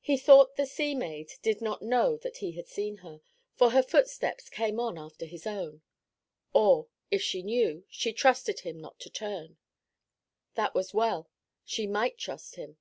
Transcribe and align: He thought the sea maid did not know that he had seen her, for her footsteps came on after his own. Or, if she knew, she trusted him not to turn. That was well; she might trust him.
He 0.00 0.16
thought 0.16 0.56
the 0.56 0.66
sea 0.66 0.92
maid 0.96 1.30
did 1.40 1.60
not 1.60 1.80
know 1.80 2.16
that 2.16 2.38
he 2.38 2.54
had 2.56 2.66
seen 2.66 2.96
her, 2.96 3.20
for 3.54 3.70
her 3.70 3.80
footsteps 3.84 4.50
came 4.50 4.80
on 4.80 4.98
after 4.98 5.24
his 5.24 5.46
own. 5.46 5.82
Or, 6.52 6.88
if 7.12 7.22
she 7.22 7.44
knew, 7.44 7.84
she 7.88 8.12
trusted 8.12 8.58
him 8.66 8.80
not 8.80 8.98
to 8.98 9.08
turn. 9.08 9.56
That 10.56 10.74
was 10.74 10.92
well; 10.92 11.30
she 11.64 11.86
might 11.86 12.18
trust 12.18 12.56
him. 12.56 12.76